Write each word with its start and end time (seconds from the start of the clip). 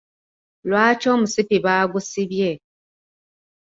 Lwaki 0.69 1.05
omusipi 1.15 1.57
baagusibye? 1.65 2.51